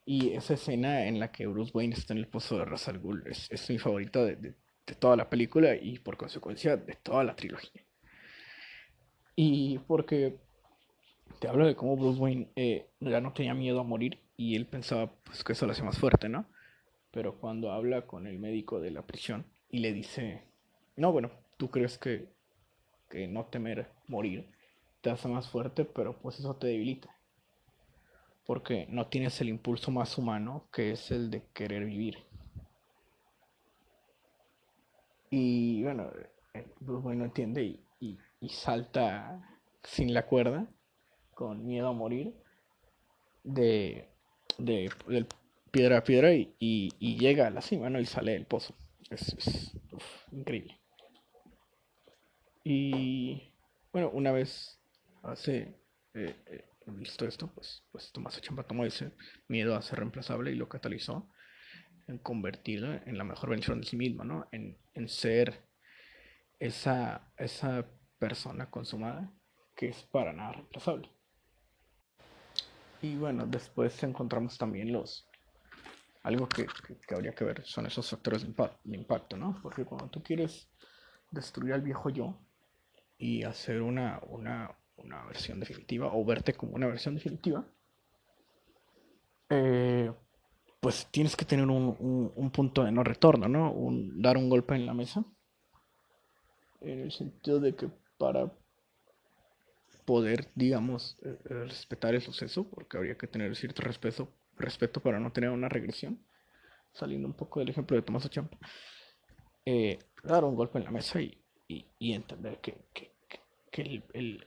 Y 0.04 0.30
esa 0.30 0.54
escena 0.54 1.06
en 1.06 1.20
la 1.20 1.30
que 1.30 1.46
Bruce 1.46 1.70
Wayne 1.74 1.94
está 1.94 2.12
en 2.14 2.18
el 2.18 2.28
pozo 2.28 2.58
de 2.58 2.64
Ra's 2.64 2.88
al 2.88 2.98
Ghul 2.98 3.22
es, 3.26 3.50
es 3.50 3.70
mi 3.70 3.78
favorita 3.78 4.24
de, 4.24 4.36
de, 4.36 4.54
de 4.86 4.94
toda 4.94 5.16
la 5.16 5.30
película 5.30 5.76
y 5.76 5.98
por 5.98 6.16
consecuencia 6.16 6.76
de 6.76 6.94
toda 6.94 7.22
la 7.22 7.36
trilogía. 7.36 7.84
Y 9.36 9.78
porque 9.86 10.40
te 11.38 11.48
hablo 11.48 11.66
de 11.66 11.76
cómo 11.76 11.96
Bruce 11.96 12.20
Wayne 12.20 12.50
eh, 12.56 12.90
ya 13.00 13.20
no 13.20 13.32
tenía 13.32 13.54
miedo 13.54 13.80
a 13.80 13.84
morir 13.84 14.18
y 14.36 14.56
él 14.56 14.66
pensaba 14.66 15.12
pues, 15.22 15.44
que 15.44 15.52
eso 15.52 15.66
lo 15.66 15.72
hacía 15.72 15.84
más 15.84 15.98
fuerte, 15.98 16.28
¿no? 16.28 16.46
Pero 17.10 17.38
cuando 17.38 17.70
habla 17.70 18.06
con 18.06 18.26
el 18.26 18.38
médico 18.38 18.80
de 18.80 18.90
la 18.90 19.06
prisión 19.06 19.46
y 19.68 19.78
le 19.78 19.92
dice, 19.92 20.42
no, 20.96 21.12
bueno, 21.12 21.30
tú 21.62 21.70
crees 21.70 21.96
que, 21.96 22.26
que 23.08 23.28
no 23.28 23.44
temer 23.44 23.86
morir 24.08 24.50
te 25.00 25.10
hace 25.10 25.28
más 25.28 25.48
fuerte, 25.48 25.84
pero 25.84 26.18
pues 26.18 26.40
eso 26.40 26.56
te 26.56 26.66
debilita. 26.66 27.08
Porque 28.44 28.88
no 28.88 29.06
tienes 29.06 29.40
el 29.40 29.48
impulso 29.48 29.92
más 29.92 30.18
humano 30.18 30.66
que 30.72 30.90
es 30.90 31.12
el 31.12 31.30
de 31.30 31.44
querer 31.54 31.84
vivir. 31.84 32.18
Y 35.30 35.84
bueno, 35.84 36.10
eh, 36.52 36.66
Bruce 36.80 37.06
Wayne 37.06 37.20
no 37.20 37.24
entiende 37.26 37.62
y, 37.62 37.80
y, 38.00 38.18
y 38.40 38.48
salta 38.48 39.40
sin 39.84 40.12
la 40.12 40.26
cuerda 40.26 40.66
con 41.32 41.64
miedo 41.64 41.86
a 41.86 41.92
morir 41.92 42.34
de, 43.44 44.08
de, 44.58 44.90
piedra 45.70 45.98
a 45.98 46.02
piedra 46.02 46.34
y, 46.34 46.56
y, 46.58 47.18
llega 47.18 47.46
a 47.46 47.50
la 47.50 47.62
cima, 47.62 47.88
¿no? 47.88 48.00
Y 48.00 48.06
sale 48.06 48.32
del 48.32 48.46
pozo. 48.46 48.74
Es, 49.10 49.72
increíble. 50.32 50.81
Y 52.64 53.52
bueno, 53.92 54.10
una 54.10 54.32
vez 54.32 54.80
hace 55.22 55.80
eh, 56.14 56.36
eh, 56.46 56.64
visto 56.86 57.26
esto, 57.26 57.52
pues, 57.52 57.84
pues 57.90 58.12
Tomás 58.12 58.40
Champa 58.40 58.64
tomó 58.64 58.84
ese 58.84 59.12
miedo 59.48 59.74
a 59.74 59.82
ser 59.82 59.98
reemplazable 59.98 60.52
y 60.52 60.56
lo 60.56 60.68
catalizó 60.68 61.30
en 62.08 62.18
convertirlo 62.18 62.92
en 62.92 63.16
la 63.16 63.24
mejor 63.24 63.50
versión 63.50 63.80
de 63.80 63.86
sí 63.86 63.96
mismo, 63.96 64.24
¿no? 64.24 64.48
En, 64.52 64.78
en 64.94 65.08
ser 65.08 65.68
esa, 66.58 67.32
esa 67.36 67.86
persona 68.18 68.70
consumada 68.70 69.32
que 69.74 69.88
es 69.88 70.02
para 70.04 70.32
nada 70.32 70.52
reemplazable. 70.52 71.10
Y 73.02 73.16
bueno, 73.16 73.46
después 73.46 74.00
encontramos 74.04 74.56
también 74.56 74.92
los... 74.92 75.28
Algo 76.22 76.48
que, 76.48 76.66
habría 77.12 77.34
que 77.34 77.44
ver 77.44 77.64
son 77.66 77.86
esos 77.86 78.08
factores 78.08 78.42
de, 78.42 78.96
impacto, 78.96 79.36
¿no? 79.36 79.58
Porque 79.60 79.84
cuando 79.84 80.08
tú 80.08 80.22
quieres 80.22 80.70
destruir 81.32 81.72
al 81.72 81.82
viejo 81.82 82.10
yo 82.10 82.40
y 83.22 83.44
hacer 83.44 83.82
una, 83.82 84.20
una, 84.26 84.76
una 84.96 85.24
versión 85.26 85.60
definitiva 85.60 86.10
o 86.12 86.24
verte 86.24 86.54
como 86.54 86.72
una 86.72 86.88
versión 86.88 87.14
definitiva, 87.14 87.64
eh, 89.48 90.12
pues 90.80 91.06
tienes 91.12 91.36
que 91.36 91.44
tener 91.44 91.66
un, 91.66 92.32
un, 92.34 92.50
punto 92.50 92.82
de 92.82 92.90
no 92.90 93.04
retorno, 93.04 93.46
¿no? 93.46 93.72
Dar 94.16 94.36
un 94.36 94.48
golpe 94.48 94.74
en 94.74 94.86
la 94.86 94.92
mesa. 94.92 95.24
En 96.80 96.98
el 96.98 97.12
sentido 97.12 97.60
de 97.60 97.76
que 97.76 97.88
para 98.18 98.52
poder, 100.04 100.50
digamos, 100.56 101.16
eh, 101.22 101.38
eh, 101.44 101.54
respetar 101.68 102.16
el 102.16 102.22
suceso, 102.22 102.68
porque 102.68 102.96
habría 102.96 103.16
que 103.16 103.28
tener 103.28 103.54
cierto 103.54 103.82
respeto, 103.82 104.32
respeto 104.56 104.98
para 104.98 105.20
no 105.20 105.30
tener 105.30 105.50
una 105.50 105.68
regresión, 105.68 106.26
saliendo 106.92 107.28
un 107.28 107.34
poco 107.34 107.60
del 107.60 107.68
ejemplo 107.68 107.94
de 107.96 108.02
Tomás 108.02 108.26
Ochampo, 108.26 108.58
dar 110.24 110.44
un 110.44 110.56
golpe 110.56 110.78
en 110.78 110.84
la 110.84 110.90
mesa 110.90 111.20
y, 111.20 111.41
y, 111.98 112.12
entender 112.12 112.58
que, 112.60 112.76
que, 112.92 113.82
el, 113.82 114.04
el, 114.12 114.46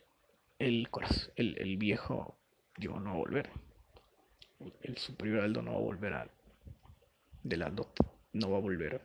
el, 0.60 0.88
el, 1.36 1.58
el, 1.58 1.77
viejo 1.77 2.38
yo 2.77 3.00
no 3.00 3.12
va 3.12 3.12
a 3.12 3.20
volver, 3.20 3.50
el 4.82 4.98
superior 4.98 5.41
Aldo 5.41 5.62
no 5.62 5.74
va 5.74 5.77
a 5.77 5.82
volver 5.82 6.13
a, 6.13 6.29
de 7.44 7.58
la 7.58 7.70
Dot 7.70 8.15
no 8.36 8.51
va 8.51 8.58
a 8.58 8.62
volver 8.62 9.01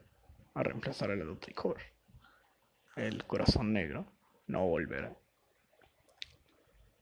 a 0.54 0.62
reemplazar 0.62 1.10
a 1.10 1.16
la 1.16 1.24
Dot 1.24 1.54
Core. 1.54 1.82
El 2.96 3.24
corazón 3.24 3.72
negro 3.72 4.06
no 4.48 4.58
va 4.58 4.64
a 4.64 4.68
volver 4.68 5.16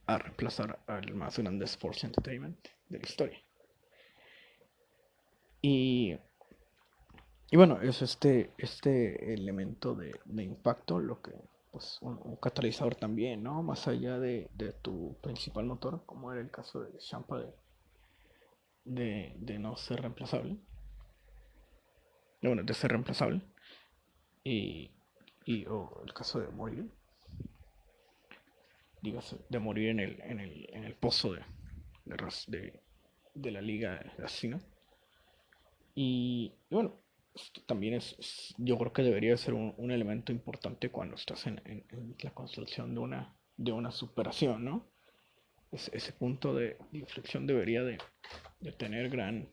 a 0.06 0.18
reemplazar 0.18 0.78
al 0.86 1.14
más 1.14 1.38
grande 1.38 1.64
Sports 1.64 2.04
Entertainment 2.04 2.68
de 2.88 2.98
la 2.98 3.04
historia. 3.04 3.38
Y, 5.62 6.18
y 7.50 7.56
bueno, 7.56 7.80
es 7.80 8.02
este, 8.02 8.52
este 8.58 9.32
elemento 9.32 9.94
de, 9.94 10.18
de 10.24 10.42
impacto 10.42 10.98
lo 10.98 11.22
que 11.22 11.32
pues 11.70 11.98
un, 12.00 12.36
catalizador 12.36 12.94
también, 12.94 13.42
¿no? 13.42 13.62
Más 13.62 13.86
allá 13.88 14.18
de, 14.18 14.48
de, 14.54 14.72
tu 14.72 15.16
principal 15.20 15.64
motor, 15.64 16.02
como 16.06 16.32
era 16.32 16.40
el 16.40 16.50
caso 16.50 16.80
de 16.80 16.96
Champa 16.98 17.42
de, 18.84 19.34
de, 19.36 19.58
no 19.58 19.76
ser 19.76 20.00
reemplazable. 20.00 20.56
Bueno, 22.42 22.62
de 22.62 22.74
ser 22.74 22.90
reemplazable. 22.92 23.42
Y, 24.44 24.90
y 25.44 25.66
o 25.66 26.02
el 26.04 26.12
caso 26.14 26.40
de 26.40 26.48
morir. 26.48 26.90
Dígase, 29.02 29.38
de 29.48 29.58
morir 29.58 29.90
en 29.90 30.00
el, 30.00 30.20
en 30.22 30.40
el, 30.40 30.68
en 30.72 30.84
el 30.84 30.94
pozo 30.94 31.32
de, 31.32 31.44
de, 32.04 32.80
de, 33.34 33.50
la 33.50 33.60
liga 33.60 34.00
de 34.16 34.24
asesino. 34.24 34.58
Y, 35.94 36.54
y 36.70 36.74
bueno, 36.74 36.94
también 37.66 37.94
es, 37.94 38.54
yo 38.58 38.78
creo 38.78 38.92
que 38.92 39.02
debería 39.02 39.36
ser 39.36 39.54
un, 39.54 39.90
elemento 39.90 40.32
importante 40.32 40.90
cuando 40.90 41.16
estás 41.16 41.46
en, 41.46 41.60
la 42.20 42.30
construcción 42.32 42.94
de 42.94 43.00
una, 43.00 43.36
de 43.56 43.72
una 43.72 43.90
superación, 43.90 44.64
¿no? 44.64 44.90
ese 45.70 46.12
punto 46.12 46.54
de 46.54 46.78
inflexión 46.92 47.46
debería 47.46 47.82
de, 47.82 47.98
tener 48.78 49.10
gran, 49.10 49.48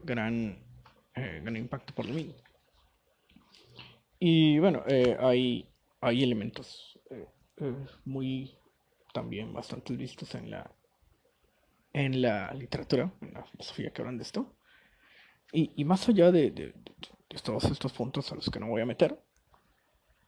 gran, 0.00 0.58
eh, 1.14 1.40
gran 1.42 1.56
impacto 1.56 1.94
por 1.94 2.06
lo 2.06 2.14
mismo. 2.14 2.34
Y 4.18 4.58
bueno, 4.58 4.82
eh, 4.88 5.16
hay, 5.20 5.68
hay 6.00 6.22
elementos 6.22 6.98
eh, 7.10 7.26
muy 8.04 8.56
también 9.12 9.52
bastante 9.52 9.94
vistos 9.94 10.34
en 10.34 10.50
la, 10.50 10.70
en 11.92 12.22
la 12.22 12.52
literatura, 12.54 13.12
en 13.20 13.34
la 13.34 13.44
filosofía 13.44 13.92
que 13.92 14.02
hablan 14.02 14.18
de 14.18 14.24
esto. 14.24 14.55
Y, 15.52 15.84
más 15.84 16.08
allá 16.08 16.32
de, 16.32 16.74
todos 17.42 17.64
estos 17.64 17.92
puntos 17.92 18.30
a 18.32 18.34
los 18.34 18.50
que 18.50 18.60
no 18.60 18.68
voy 18.68 18.82
a 18.82 18.86
meter, 18.86 19.18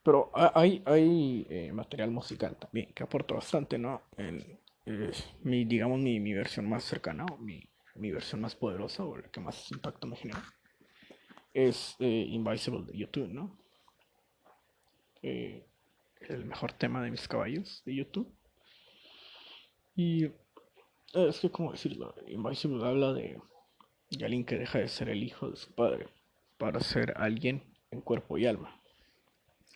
pero 0.03 0.31
hay, 0.35 0.83
hay 0.87 1.47
eh, 1.51 1.73
material 1.73 2.11
musical 2.11 2.57
también 2.57 2.93
que 2.95 3.03
aporta 3.03 3.35
bastante, 3.35 3.79
¿no? 3.79 4.03
En, 4.17 4.59
eh, 4.87 5.13
mi, 5.43 5.65
digamos, 5.65 5.99
mi, 5.99 6.19
mi, 6.21 6.33
versión 6.33 6.69
más 6.69 6.85
cercana, 6.85 7.27
o 7.27 7.37
mi, 7.37 7.69
mi, 7.97 8.11
versión 8.11 8.41
más 8.41 8.55
poderosa, 8.55 9.05
o 9.05 9.17
la 9.17 9.29
que 9.29 9.41
más 9.41 9.71
impacto 9.71 10.07
me 10.07 10.17
genera, 10.17 10.43
es 11.53 11.97
eh, 11.99 12.27
Invisible 12.29 12.85
de 12.87 12.97
YouTube, 12.97 13.29
¿no? 13.29 13.59
el 15.21 16.45
mejor 16.45 16.73
tema 16.73 17.03
de 17.03 17.11
mis 17.11 17.27
caballos 17.27 17.83
de 17.85 17.97
YouTube. 17.97 18.33
Y 19.97 20.27
es 21.13 21.41
que, 21.41 21.51
¿cómo 21.51 21.73
decirlo? 21.73 22.15
Invisible 22.29 22.87
habla 22.87 23.13
de 23.13 23.41
y 24.11 24.25
alguien 24.25 24.45
que 24.45 24.59
deja 24.59 24.79
de 24.79 24.89
ser 24.89 25.09
el 25.09 25.23
hijo 25.23 25.51
de 25.51 25.57
su 25.57 25.73
padre 25.73 26.09
para 26.57 26.81
ser 26.81 27.15
alguien 27.17 27.63
en 27.91 28.01
cuerpo 28.01 28.39
y 28.39 28.47
alma. 28.47 28.81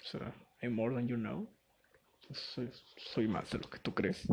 O 0.03 0.05
sea, 0.05 0.35
I'm 0.61 0.75
more 0.75 0.95
than 0.95 1.09
you 1.09 1.17
know. 1.17 1.49
Soy, 2.31 3.29
más 3.29 3.51
de 3.51 3.59
lo 3.59 3.69
que 3.69 3.79
tú 3.79 3.93
crees. 3.93 4.27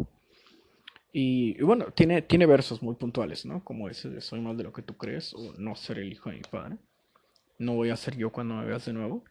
Y, 1.12 1.62
bueno, 1.62 1.91
tiene, 1.91 2.22
tiene 2.22 2.46
versos 2.46 2.82
muy 2.82 2.96
puntuales, 2.96 3.46
¿no? 3.46 3.63
Como 3.63 3.89
ese 3.89 4.10
de 4.10 4.22
soy 4.22 4.39
más 4.39 4.56
de 4.58 4.63
lo 4.63 4.72
que 4.72 4.84
tú 4.84 4.96
crees 4.96 5.34
o 5.34 5.53
no 5.58 5.75
ser 5.75 6.00
el 6.00 6.13
hijo 6.13 6.29
de 6.29 6.38
mi 6.38 6.41
padre. 6.44 6.77
No 7.58 7.75
voy 7.75 7.89
a 7.89 7.98
ser 7.98 8.15
yo 8.15 8.32
cuando 8.32 8.56
me 8.56 8.65
veas 8.65 8.86
de 8.86 8.94
nuevo. 8.94 9.24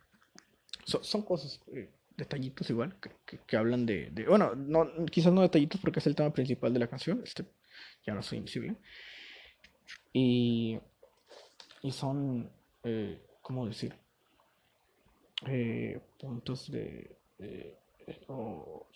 son 0.84 1.22
cosas, 1.22 1.62
eh, 1.72 1.88
detallitos 2.16 2.68
igual, 2.68 2.96
que, 3.00 3.38
que, 3.46 3.56
hablan 3.56 3.87
de, 3.87 4.10
de, 4.10 4.26
Bueno, 4.26 4.54
no, 4.54 5.06
quizás 5.06 5.32
no 5.32 5.40
detallitos 5.40 5.80
porque 5.80 6.00
es 6.00 6.06
el 6.06 6.16
tema 6.16 6.32
principal 6.32 6.75
de 6.75 6.80
la 6.80 6.88
canción. 6.88 7.22
Este, 7.25 7.44
ya 8.04 8.12
no 8.12 8.22
soy 8.22 8.38
invisible. 8.38 8.76
Y, 10.12 10.78
y 11.83 11.92
son, 11.92 12.50
eh, 12.85 13.21
¿cómo 13.42 13.66
decir? 13.66 13.95
Eh, 15.47 16.00
puntos 16.18 16.71
de, 16.71 17.16
o 18.28 18.87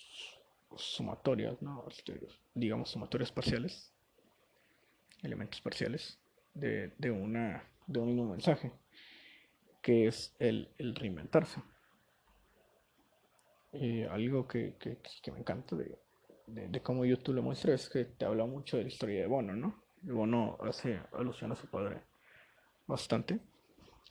sumatorias, 0.76 1.60
¿no? 1.62 1.84
Este, 1.88 2.20
digamos 2.54 2.90
sumatorias 2.90 3.30
parciales, 3.30 3.92
elementos 5.22 5.60
parciales 5.60 6.18
de, 6.54 6.92
de, 6.98 7.10
una, 7.10 7.64
de 7.86 8.00
un 8.00 8.08
mismo 8.08 8.30
mensaje, 8.30 8.72
que 9.80 10.06
es 10.06 10.34
el, 10.38 10.70
el 10.78 10.94
reinventarse. 10.94 11.62
Eh, 13.72 14.06
algo 14.10 14.46
que, 14.46 14.76
que, 14.78 14.98
que, 15.22 15.32
me 15.32 15.38
encanta 15.38 15.76
de, 15.76 15.98
de, 16.46 16.68
de, 16.68 16.82
cómo 16.82 17.06
YouTube 17.06 17.36
lo 17.36 17.42
muestra 17.42 17.74
es 17.74 17.88
que 17.88 18.04
te 18.04 18.26
habla 18.26 18.44
mucho 18.44 18.76
de 18.76 18.82
la 18.82 18.88
historia 18.90 19.20
de 19.22 19.26
Bono, 19.26 19.54
¿no? 19.54 19.81
Bono 20.02 20.58
hace 20.62 21.00
alusión 21.12 21.52
a 21.52 21.56
su 21.56 21.68
padre 21.68 22.02
bastante 22.86 23.40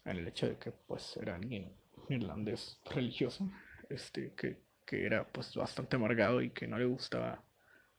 en 0.05 0.17
el 0.17 0.27
hecho 0.27 0.47
de 0.47 0.57
que 0.57 0.71
pues 0.71 1.17
era 1.17 1.35
alguien 1.35 1.75
irlandés 2.09 2.79
religioso 2.93 3.49
este 3.89 4.33
que, 4.33 4.61
que, 4.85 5.05
era 5.05 5.27
pues 5.27 5.55
bastante 5.55 5.95
amargado 5.97 6.41
y 6.41 6.51
que 6.51 6.67
no 6.67 6.77
le 6.77 6.85
gustaba 6.85 7.43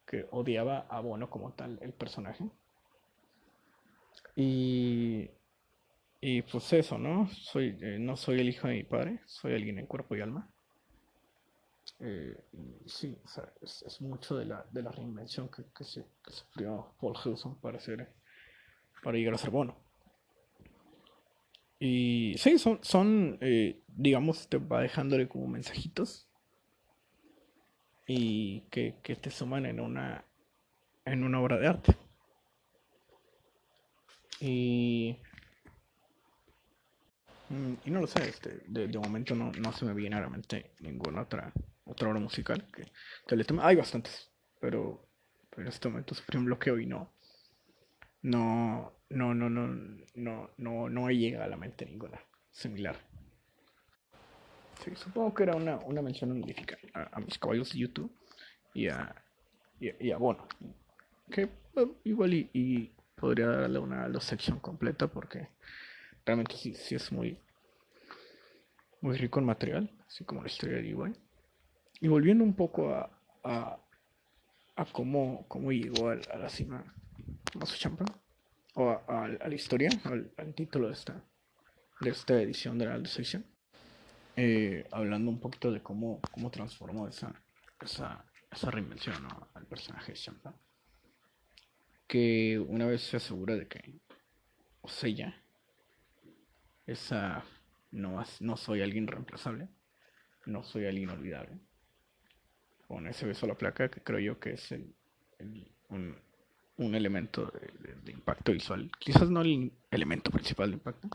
que 0.05 0.27
odiaba 0.31 0.79
a 0.89 0.99
Bono 0.99 1.29
como 1.29 1.53
tal 1.53 1.79
el 1.81 1.93
personaje. 1.93 2.49
Y 4.35 5.29
y 6.25 6.41
pues 6.43 6.71
eso 6.71 6.97
no 6.97 7.27
soy 7.27 7.77
eh, 7.81 7.97
no 7.99 8.15
soy 8.15 8.39
el 8.39 8.47
hijo 8.47 8.69
de 8.69 8.75
mi 8.75 8.83
padre 8.83 9.19
soy 9.25 9.55
alguien 9.55 9.77
en 9.77 9.85
cuerpo 9.85 10.15
y 10.15 10.21
alma 10.21 10.49
eh, 11.99 12.37
sí, 12.85 13.17
es, 13.61 14.01
mucho 14.01 14.35
de 14.37 14.45
la, 14.45 14.65
de 14.71 14.81
la 14.81 14.91
reinvención 14.91 15.49
que, 15.49 15.63
que, 15.75 15.83
se, 15.83 16.05
que 16.23 16.31
sufrió 16.31 16.93
Paul 16.99 17.15
Hudson 17.15 17.59
para, 17.61 17.79
para 19.03 19.17
llegar 19.17 19.35
a 19.35 19.37
ser 19.37 19.51
bueno. 19.51 19.77
Y 21.79 22.35
sí, 22.37 22.57
son, 22.57 22.79
son 22.81 23.37
eh, 23.41 23.81
digamos, 23.87 24.47
te 24.47 24.57
va 24.57 24.81
dejándole 24.81 25.27
como 25.27 25.47
mensajitos 25.47 26.27
y 28.07 28.61
que, 28.71 28.99
que, 29.03 29.15
te 29.15 29.29
suman 29.29 29.65
en 29.65 29.79
una, 29.79 30.25
en 31.05 31.23
una 31.23 31.41
obra 31.41 31.57
de 31.57 31.67
arte. 31.67 31.97
Y, 34.39 35.17
mm, 37.49 37.73
y 37.85 37.91
no 37.91 38.01
lo 38.01 38.07
sé, 38.07 38.27
este, 38.27 38.61
de, 38.67 38.87
de 38.87 38.99
momento 38.99 39.35
no, 39.35 39.51
no 39.51 39.71
se 39.71 39.85
me 39.85 39.93
viene 39.93 40.17
a 40.17 40.21
la 40.21 40.29
mente 40.29 40.71
ninguna 40.81 41.21
otra 41.21 41.53
otra 41.85 42.09
obra 42.09 42.19
musical 42.19 42.65
que, 42.71 42.91
que 43.27 43.45
Hay 43.61 43.75
bastantes, 43.75 44.29
pero, 44.59 45.05
pero, 45.49 45.63
en 45.63 45.67
este 45.67 45.89
momento 45.89 46.15
sufrí 46.15 46.37
un 46.37 46.45
bloqueo 46.45 46.79
y 46.79 46.85
no. 46.85 47.11
No, 48.21 48.93
no, 49.09 49.33
no, 49.33 49.49
no, 49.49 49.67
no, 50.15 50.49
no, 50.57 50.89
no 50.89 51.09
llega 51.11 51.43
a 51.43 51.47
la 51.47 51.57
mente 51.57 51.85
ninguna 51.85 52.21
similar. 52.51 52.95
Sí, 54.83 54.91
supongo 54.95 55.33
que 55.33 55.43
era 55.43 55.55
una, 55.55 55.77
una 55.77 56.01
mención 56.01 56.31
honorífica 56.31 56.77
a, 56.93 57.19
mis 57.19 57.37
caballos 57.37 57.71
de 57.73 57.79
YouTube 57.79 58.11
y 58.73 58.87
a, 58.87 59.13
y, 59.79 60.11
a 60.11 60.17
Bono. 60.17 60.47
Que 61.29 61.49
igual 62.05 62.33
y, 62.33 62.91
podría 63.15 63.47
darle 63.47 63.79
una 63.79 64.07
la 64.07 64.19
sección 64.19 64.59
completa 64.59 65.07
porque 65.07 65.49
realmente 66.25 66.55
sí, 66.57 66.73
sí 66.73 66.95
es 66.95 67.11
muy, 67.11 67.37
muy 69.01 69.17
rico 69.17 69.39
en 69.39 69.45
material, 69.45 69.91
así 70.07 70.23
como 70.25 70.41
la 70.41 70.47
historia 70.47 70.77
de 70.77 70.83
D.Y. 70.83 71.22
Y 71.99 72.07
volviendo 72.07 72.43
un 72.43 72.53
poco 72.53 72.93
a, 72.93 73.09
a, 73.43 73.79
a 74.75 74.85
cómo, 74.85 75.45
cómo, 75.47 75.71
llegó 75.71 76.09
a, 76.09 76.15
la 76.15 76.49
cima 76.49 76.83
Masu 77.55 77.77
Champa, 77.77 78.05
o 78.75 78.89
a, 78.89 79.27
la 79.27 79.55
historia, 79.55 79.89
al, 80.05 80.53
título 80.53 80.87
de 80.87 80.93
esta, 80.93 81.23
de 82.01 82.09
esta 82.09 82.41
edición 82.41 82.77
de 82.77 82.85
la 82.85 83.05
sección, 83.05 83.45
eh, 84.35 84.87
hablando 84.91 85.29
un 85.29 85.39
poquito 85.39 85.71
de 85.71 85.81
cómo, 85.81 86.19
cómo 86.31 86.49
transformó 86.49 87.07
esa, 87.07 87.33
esa, 87.81 88.25
esa 88.51 88.71
reinvención 88.71 89.15
al 89.53 89.65
personaje 89.67 90.13
de 90.13 90.17
Champa, 90.17 90.55
que 92.07 92.59
una 92.67 92.85
vez 92.87 93.01
se 93.01 93.17
asegura 93.17 93.55
de 93.55 93.67
que 93.67 93.99
o 94.81 94.89
sea, 94.89 95.41
esa 96.85 97.43
no, 97.91 98.21
no 98.41 98.57
soy 98.57 98.81
alguien 98.81 99.07
reemplazable, 99.07 99.69
no 100.45 100.63
soy 100.63 100.85
alguien 100.85 101.09
olvidable 101.09 101.59
con 102.93 103.07
ese 103.07 103.25
beso 103.25 103.47
a 103.47 103.49
la 103.49 103.55
placa, 103.55 103.89
que 103.89 104.01
creo 104.01 104.19
yo 104.19 104.39
que 104.39 104.51
es 104.51 104.71
un, 105.89 106.15
un, 106.77 106.93
elemento 106.93 107.51
de, 108.03 108.11
impacto 108.11 108.51
visual. 108.51 108.91
Quizás 108.99 109.31
no 109.31 109.41
el 109.41 109.71
elemento 109.89 110.29
principal 110.29 110.69
de 110.69 110.75
impacto, 110.75 111.09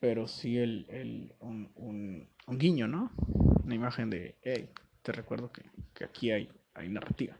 pero 0.00 0.26
sí 0.26 0.56
el, 0.56 0.86
el 0.88 1.34
un, 1.40 1.70
un, 1.74 2.28
un, 2.46 2.58
guiño, 2.58 2.88
¿no? 2.88 3.12
Una 3.62 3.74
imagen 3.74 4.08
de, 4.08 4.36
hey, 4.40 4.70
te 5.02 5.12
recuerdo 5.12 5.52
que, 5.52 5.64
que 5.92 6.04
aquí 6.04 6.30
hay, 6.30 6.48
hay 6.72 6.88
narrativa. 6.88 7.36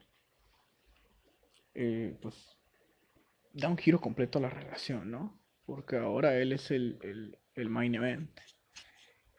Eh, 1.74 2.14
pues 2.20 2.34
da 3.54 3.70
un 3.70 3.78
giro 3.78 4.02
completo 4.02 4.38
a 4.38 4.42
la 4.42 4.50
relación, 4.50 5.10
¿no? 5.10 5.40
porque 5.66 5.96
ahora 5.96 6.38
él 6.38 6.52
es 6.52 6.70
el, 6.70 6.98
el, 7.02 7.38
el 7.54 7.68
main 7.68 7.94
event. 7.94 8.30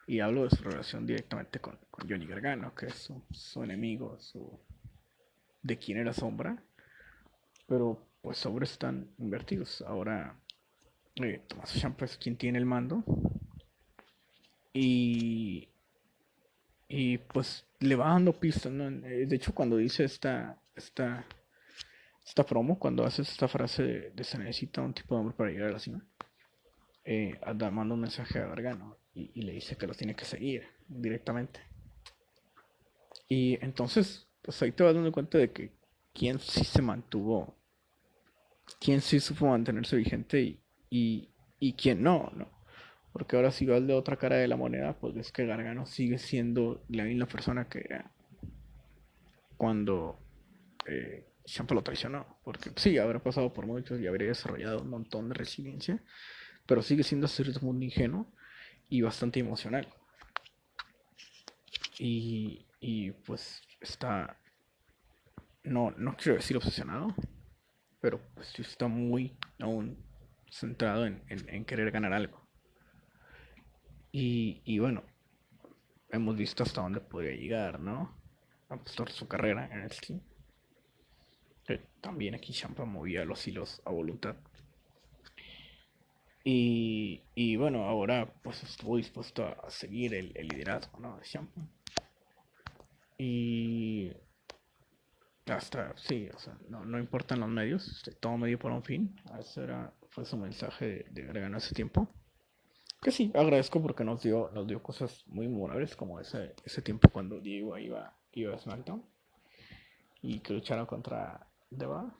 Y 0.07 0.21
hablo 0.21 0.45
de 0.45 0.55
su 0.55 0.63
relación 0.63 1.05
directamente 1.05 1.59
con, 1.59 1.77
con 1.91 2.09
Johnny 2.09 2.25
Gargano, 2.25 2.73
que 2.73 2.85
es 2.85 2.93
su, 2.93 3.21
su 3.29 3.61
enemigo, 3.61 4.17
su, 4.21 4.57
de 5.61 5.77
quién 5.77 5.97
era 5.97 6.13
Sombra. 6.13 6.63
Pero 7.67 8.07
pues 8.21 8.37
sobre 8.37 8.63
están 8.63 9.09
invertidos. 9.17 9.83
Ahora 9.85 10.39
eh, 11.15 11.41
Tomás 11.47 11.77
Champa 11.77 12.05
es 12.05 12.17
quien 12.17 12.37
tiene 12.37 12.57
el 12.57 12.65
mando. 12.65 13.03
Y, 14.71 15.67
y 16.87 17.17
pues 17.17 17.65
le 17.81 17.95
va 17.95 18.07
dando 18.07 18.31
pistas. 18.31 18.71
¿no? 18.71 18.87
Eh, 19.05 19.25
de 19.25 19.35
hecho, 19.35 19.53
cuando 19.53 19.75
dice 19.75 20.05
esta, 20.05 20.57
esta, 20.73 21.25
esta 22.25 22.45
promo, 22.45 22.79
cuando 22.79 23.03
haces 23.03 23.29
esta 23.29 23.49
frase 23.49 24.11
de, 24.13 24.23
se 24.23 24.37
necesita 24.37 24.81
un 24.81 24.93
tipo 24.93 25.15
de 25.15 25.21
hombre 25.21 25.35
para 25.35 25.49
llegar 25.49 25.69
a 25.69 25.73
la 25.73 25.79
cima, 25.79 26.01
eh, 27.03 27.37
manda 27.71 27.93
un 27.93 28.01
mensaje 28.01 28.39
a 28.39 28.47
Gargano 28.47 28.97
y, 29.17 29.41
le 29.41 29.53
dice 29.53 29.75
que 29.75 29.87
lo 29.87 29.93
tiene 29.93 30.15
que 30.15 30.25
seguir 30.25 30.63
directamente. 30.87 31.59
Y 33.27 33.57
entonces, 33.63 34.27
pues 34.41 34.61
ahí 34.61 34.71
te 34.71 34.83
vas 34.83 34.93
dando 34.93 35.11
cuenta 35.11 35.37
de 35.37 35.51
que 35.51 35.71
quién 36.13 36.39
sí 36.39 36.63
se 36.63 36.81
mantuvo, 36.81 37.57
quién 38.79 39.01
sí 39.01 39.19
supo 39.19 39.47
mantenerse 39.47 39.95
vigente 39.95 40.41
y, 40.41 40.61
y, 40.89 41.29
y 41.59 41.73
quién 41.73 42.03
no, 42.03 42.31
¿no? 42.35 42.57
Porque 43.11 43.35
ahora 43.35 43.51
si 43.51 43.65
vas 43.65 43.85
de 43.85 43.93
otra 43.93 44.17
cara 44.17 44.35
de 44.35 44.47
la 44.47 44.55
moneda, 44.55 44.93
pues 44.99 45.15
ves 45.15 45.31
que 45.31 45.45
Gargano 45.45 45.87
sigue 45.87 46.19
siendo 46.19 46.83
la 46.89 47.03
misma 47.03 47.25
persona 47.25 47.67
que 47.67 47.83
cuando 49.57 50.19
eh, 50.85 51.25
Champa 51.45 51.73
lo 51.73 51.81
traicionó. 51.81 52.39
Porque 52.43 52.69
sí, 52.75 52.99
habrá 52.99 53.17
pasado 53.17 53.51
por 53.51 53.65
muchos 53.65 53.99
y 53.99 54.05
habría 54.05 54.27
desarrollado 54.27 54.83
un 54.83 54.89
montón 54.89 55.29
de 55.29 55.33
resiliencia, 55.33 55.99
pero 56.67 56.83
sigue 56.83 57.01
siendo 57.01 57.25
a 57.25 57.29
cierto 57.29 57.59
ingenuo 57.81 58.31
y 58.89 59.01
bastante 59.01 59.39
emocional. 59.39 59.87
Y, 61.99 62.65
y 62.79 63.11
pues 63.11 63.61
está, 63.81 64.39
no, 65.63 65.91
no 65.91 66.15
quiero 66.15 66.37
decir 66.37 66.57
obsesionado, 66.57 67.13
pero 67.99 68.21
pues 68.35 68.57
está 68.59 68.87
muy 68.87 69.37
aún 69.59 69.97
centrado 70.49 71.05
en, 71.05 71.23
en, 71.27 71.65
querer 71.65 71.91
ganar 71.91 72.13
algo. 72.13 72.47
Y, 74.11 74.61
y 74.63 74.79
bueno, 74.79 75.03
hemos 76.09 76.35
visto 76.35 76.63
hasta 76.63 76.81
dónde 76.81 77.01
podría 77.01 77.35
llegar, 77.35 77.79
¿no? 77.79 78.15
A 78.69 78.79
su 79.07 79.27
carrera 79.27 79.69
en 79.71 79.81
el 79.81 79.89
team. 79.89 80.21
También 82.01 82.35
aquí 82.35 82.53
Champa 82.53 82.85
movía 82.85 83.25
los 83.25 83.45
hilos 83.47 83.81
a 83.85 83.91
voluntad. 83.91 84.37
Y, 86.49 87.23
y 87.35 87.57
bueno, 87.57 87.83
ahora 87.83 88.33
pues 88.41 88.63
estuvo 88.63 88.95
dispuesto 88.95 89.45
a 89.45 89.69
seguir 89.69 90.13
el, 90.13 90.31
el 90.33 90.47
liderazgo, 90.47 90.97
¿no? 90.97 91.17
De. 91.17 91.41
Y 93.17 94.13
hasta, 95.45 95.93
sí, 95.97 96.29
o 96.33 96.39
sea, 96.39 96.57
no, 96.69 96.85
no 96.85 96.99
importan 96.99 97.41
los 97.41 97.49
medios, 97.49 97.85
este, 97.89 98.13
todo 98.13 98.37
medio 98.37 98.57
por 98.57 98.71
un 98.71 98.81
fin. 98.81 99.13
Ese 99.37 99.65
era, 99.65 99.91
fue 100.07 100.23
su 100.23 100.37
mensaje 100.37 100.85
de, 100.85 101.05
de 101.09 101.25
Gargano 101.25 101.57
hace 101.57 101.75
tiempo. 101.75 102.07
Que 103.01 103.11
sí, 103.11 103.29
agradezco 103.35 103.81
porque 103.81 104.05
nos 104.05 104.23
dio, 104.23 104.49
nos 104.53 104.65
dio 104.67 104.81
cosas 104.81 105.27
muy 105.27 105.49
memorables 105.49 105.97
como 105.97 106.17
ese, 106.21 106.55
ese 106.63 106.81
tiempo 106.81 107.09
cuando 107.09 107.41
Diego 107.41 107.77
iba, 107.77 108.17
iba 108.31 108.55
a 108.55 108.57
SmackDown 108.57 109.03
y 110.21 110.39
que 110.39 110.53
lucharon 110.53 110.85
contra 110.85 111.45
Deva, 111.69 112.15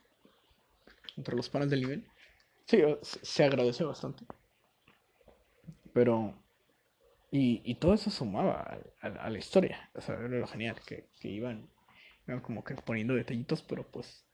contra 1.16 1.34
los 1.34 1.50
panes 1.50 1.70
del 1.70 1.80
nivel. 1.80 2.06
Sí, 2.68 2.82
se 3.02 3.44
agradece 3.44 3.84
bastante. 3.84 4.26
Pero, 5.94 6.34
y, 7.32 7.62
y 7.64 7.76
todo 7.76 7.94
eso 7.94 8.10
sumaba 8.10 8.80
a, 9.02 9.30
la 9.30 9.38
historia. 9.38 9.90
O 9.96 10.02
sea, 10.02 10.16
era 10.16 10.28
lo 10.28 10.48
genial, 10.48 10.76
que, 10.86 11.10
que 11.20 11.30
iban, 11.30 11.70
como 12.44 12.64
que 12.64 12.76
poniendo 12.76 13.16
detallitos, 13.16 13.62
pero 13.62 13.90
pues 13.90 14.28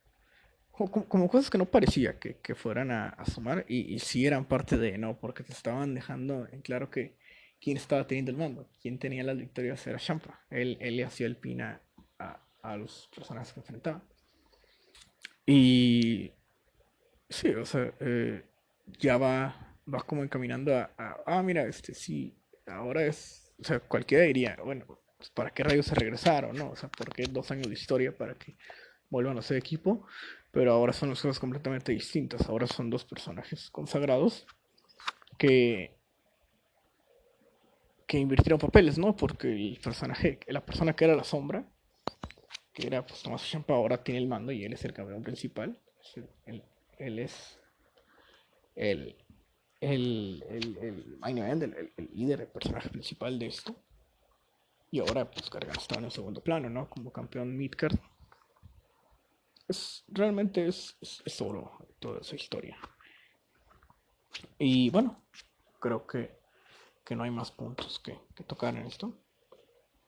como, 0.72 1.30
cosas 1.30 1.52
que 1.52 1.60
no 1.60 1.66
parecía 1.66 2.18
que, 2.20 2.38
que 2.40 2.56
fueran 2.56 2.90
a, 2.90 3.16
sumar 3.32 3.64
y, 3.68 3.94
y, 3.94 4.00
sí 4.00 4.26
eran 4.26 4.46
parte 4.46 4.78
de, 4.78 4.98
¿no? 4.98 5.20
Porque 5.20 5.44
te 5.44 5.54
estaban 5.54 5.94
dejando 5.94 6.48
en 6.52 6.62
claro 6.62 6.90
que 6.90 7.16
quién 7.62 7.78
estaba 7.78 8.08
teniendo 8.08 8.32
el 8.32 8.38
mando, 8.38 8.68
quién 8.82 8.98
tenía 8.98 9.24
las 9.24 9.38
victorias 9.38 9.86
era 9.86 10.00
Champa. 10.00 10.44
Él, 10.50 10.78
él 10.82 10.98
le 10.98 11.06
hacía 11.06 11.28
el 11.28 11.38
pin 11.38 11.62
a, 11.62 11.82
a, 12.18 12.42
a 12.64 12.78
que 12.78 13.60
enfrentaba. 13.60 14.04
Y 15.46 16.32
sí, 17.34 17.50
o 17.50 17.66
sea, 17.66 17.94
eh, 18.00 18.44
ya 19.00 19.18
va, 19.18 19.76
va 19.92 20.02
como 20.02 20.24
encaminando 20.24 20.76
a, 20.76 20.92
ah, 21.26 21.44
mira, 21.44 21.64
este 21.64 21.94
sí, 21.94 22.36
ahora 22.68 23.06
es, 23.06 23.54
o 23.60 23.64
sea, 23.64 23.80
cualquiera 23.80 24.24
diría, 24.24 24.58
bueno, 24.64 24.86
pues, 25.18 25.30
¿para 25.32 25.52
qué 25.52 25.64
rayos 25.64 25.86
se 25.86 25.96
regresaron, 25.96 26.56
no? 26.56 26.72
O 26.72 26.76
sea, 26.76 26.90
¿por 26.90 27.14
qué 27.14 27.24
dos 27.30 27.50
años 27.52 27.68
de 27.68 27.74
historia 27.74 28.16
para 28.16 28.36
que 28.36 28.58
vuelvan 29.10 29.38
a 29.38 29.42
ser 29.42 29.58
equipo? 29.58 30.06
pero 30.54 30.72
ahora 30.72 30.94
son 30.94 31.10
las 31.10 31.20
cosas 31.20 31.40
completamente 31.40 31.92
distintas. 31.92 32.48
Ahora 32.48 32.68
son 32.68 32.92
dos 32.92 33.04
personajes 33.04 33.72
consagrados 33.72 34.46
que 35.38 35.98
que 38.06 38.20
invirtieron 38.20 38.60
papeles, 38.60 39.00
¿no? 39.00 39.16
Porque 39.16 39.48
el 39.52 39.80
personaje, 39.84 40.40
la 40.48 40.64
persona 40.64 40.94
que 40.94 41.06
era 41.06 41.16
la 41.16 41.24
sombra, 41.24 41.66
que 42.72 42.86
era 42.86 43.04
pues 43.04 43.24
Tomás 43.24 43.50
Champa, 43.50 43.74
ahora 43.74 44.04
tiene 44.04 44.20
el 44.20 44.28
mando 44.28 44.52
y 44.52 44.64
él 44.64 44.74
es 44.74 44.86
el 44.86 44.94
campeón 44.94 45.24
principal. 45.24 45.80
Él, 46.46 46.64
él 46.98 47.20
es 47.20 47.60
el, 48.76 49.16
el, 49.82 50.44
el, 50.50 50.78
el, 50.78 51.64
el, 51.64 51.94
el, 51.98 52.10
líder, 52.14 52.42
el 52.42 52.48
personaje 52.48 52.90
principal 52.90 53.38
de 53.40 53.48
esto. 53.48 53.76
Y 54.92 55.00
ahora 55.00 55.30
pues 55.30 55.50
Gargano 55.50 55.80
está 55.80 55.96
en 55.98 56.06
el 56.06 56.12
segundo 56.12 56.42
plano, 56.42 56.70
¿no? 56.70 56.90
Como 56.90 57.12
campeón 57.12 57.58
midcard 57.58 57.98
es, 59.68 60.04
realmente 60.08 60.68
es, 60.68 60.98
es, 61.02 61.42
oro 61.42 61.72
toda 62.00 62.22
esa 62.22 62.36
historia. 62.36 62.78
Y 64.58 64.90
bueno, 64.90 65.24
creo 65.80 66.06
que, 66.06 66.40
que 67.04 67.16
no 67.16 67.24
hay 67.24 67.32
más 67.32 67.52
puntos 67.52 68.00
que, 68.00 68.20
que 68.36 68.44
tocar 68.44 68.76
en 68.76 68.86
esto, 68.86 69.18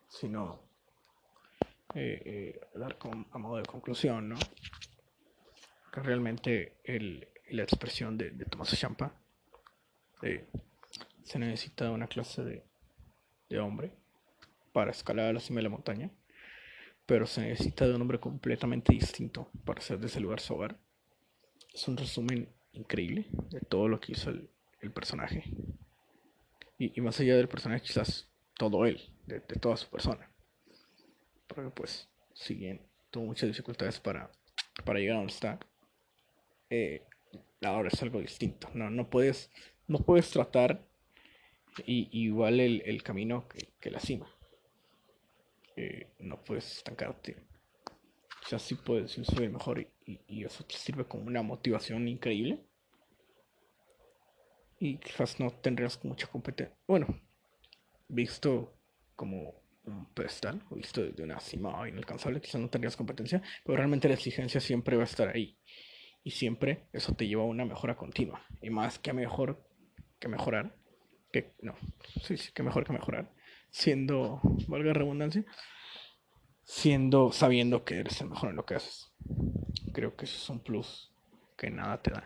sino 0.08 0.62
eh, 1.93 2.21
eh, 2.26 2.62
dar 2.76 2.98
con, 2.98 3.28
a 3.32 3.38
modo 3.38 3.58
de 3.58 3.65
conclusión, 3.65 4.30
¿no? 4.30 4.36
Realmente 5.95 6.77
la 7.49 7.63
expresión 7.63 8.17
de, 8.17 8.31
de 8.31 8.45
Tomás 8.45 8.77
Champa 8.77 9.13
eh, 10.21 10.45
se 11.23 11.39
necesita 11.39 11.91
una 11.91 12.08
clase 12.08 12.43
de, 12.43 12.63
hombre 13.60 13.93
para 14.73 14.91
escalar 14.91 15.27
a 15.27 15.34
la 15.34 15.39
cima 15.39 15.60
de 15.60 15.63
la 15.63 15.69
montaña 15.69 16.12
pero 17.05 17.25
se 17.25 17.39
necesita 17.39 17.88
de 17.88 17.95
un 17.95 18.01
hombre 18.01 18.19
completamente 18.19 18.91
distinto 18.91 19.49
para 19.63 19.79
hacer 19.79 19.99
de 19.99 20.08
ese 20.08 20.19
lugar 20.19 20.39
su 20.39 20.55
hogar. 20.55 20.75
Es 21.73 21.88
un 21.88 21.95
resumen 21.95 22.49
increíble 22.73 23.27
de 23.51 23.62
todo 23.62 23.88
lo 23.88 23.99
que 23.99 24.13
hizo 24.13 24.31
el, 24.31 24.49
personaje. 24.91 25.43
Y, 26.77 26.99
más 27.01 27.19
allá 27.19 27.38
del 27.38 27.47
personaje, 27.47 27.84
quizás 27.84 28.27
todo 28.55 28.86
él, 28.86 28.99
de, 29.25 29.39
de 29.39 29.55
toda 29.55 29.77
su 29.77 29.88
persona. 29.88 30.29
Porque 31.47 31.69
pues, 31.69 32.10
si 32.34 32.55
bien 32.55 32.81
tuvo 33.12 33.25
muchas 33.25 33.47
dificultades 33.49 33.99
para, 33.99 34.31
para 34.84 34.99
llegar 34.99 35.15
a 35.15 35.19
donde 35.19 35.34
está, 35.34 35.60
eh, 36.69 37.04
ahora 37.62 37.89
es 37.91 38.01
algo 38.01 38.19
distinto. 38.19 38.69
No, 38.73 38.89
no, 38.89 39.10
puedes, 39.10 39.51
no 39.88 39.99
puedes 39.99 40.30
tratar 40.30 40.86
y, 41.86 42.10
igual 42.12 42.60
el, 42.60 42.82
el 42.86 43.04
camino 43.04 43.47
que, 43.80 43.91
la 43.91 43.99
cima 43.99 44.28
eh, 45.75 46.08
no 46.19 46.43
puedes 46.43 46.78
estancarte. 46.78 47.38
O 48.45 48.47
sea, 48.47 48.60
sí 48.60 48.75
puedes 48.75 49.12
subir 49.12 49.49
mejor 49.49 49.80
y, 49.80 49.88
y, 50.06 50.19
y, 50.28 50.43
eso 50.43 50.63
te 50.63 50.75
sirve 50.75 51.06
como 51.06 51.25
una 51.25 51.41
motivación 51.41 52.08
increíble. 52.08 52.63
Y 54.80 54.97
quizás 54.97 55.39
no 55.39 55.51
tendrías 55.51 56.04
mucha 56.04 56.28
competencia. 56.28 56.75
Bueno, 56.88 57.08
visto 58.08 58.73
como 59.15 59.56
un 59.86 60.06
pedestal, 60.13 60.63
o 60.69 60.75
visto 60.75 61.04
de 61.04 61.23
una 61.23 61.39
cima 61.39 61.88
inalcanzable, 61.88 62.41
quizás 62.41 62.62
no 62.62 62.69
tendrías 62.69 62.95
competencia, 62.95 63.41
pero 63.63 63.78
realmente 63.78 64.08
la 64.08 64.15
exigencia 64.15 64.60
siempre 64.60 64.97
va 64.97 65.04
a 65.04 65.06
estar 65.06 65.30
ahí. 65.30 65.58
Y 66.26 66.32
siempre 66.32 66.90
eso 66.92 67.14
te 67.14 67.28
lleva 67.28 67.44
a 67.44 67.46
una 67.46 67.64
mejora 67.64 67.96
continua. 67.96 68.42
Y 68.62 68.70
más 68.70 69.00
que 69.00 69.14
mejor 69.14 69.64
que 70.20 70.28
mejorar, 70.28 70.76
que 71.32 71.56
no, 71.62 71.76
sí, 72.22 72.36
sí, 72.36 72.52
que 72.52 72.64
mejor 72.64 72.84
que 72.84 72.92
mejorar 72.92 73.32
siendo, 73.76 74.40
valga 74.70 74.94
redundancia, 74.94 75.46
siendo, 76.64 77.34
sabiendo 77.34 77.84
que 77.84 78.00
eres 78.00 78.22
el 78.22 78.30
mejor 78.30 78.50
en 78.50 78.56
lo 78.56 78.66
que 78.66 78.76
haces. 78.76 79.14
Creo 79.94 80.16
que 80.16 80.24
eso 80.24 80.38
es 80.38 80.50
un 80.50 80.62
plus 80.62 81.14
que 81.58 81.70
nada 81.70 82.02
te 82.02 82.12
da. 82.12 82.24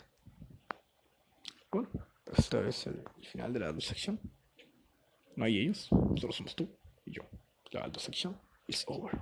Bueno, 1.71 1.89
este 2.37 2.67
es 2.67 2.85
el 2.85 3.03
final 3.31 3.51
de 3.51 3.59
la 3.59 3.81
sección. 3.81 4.19
No 5.35 5.45
hay 5.45 5.57
ellos, 5.57 5.89
solo 6.15 6.31
somos 6.31 6.55
tú 6.55 6.69
y 7.03 7.13
yo. 7.13 7.23
La 7.71 7.91
sección 7.97 8.39
is 8.67 8.85
over. 8.87 9.19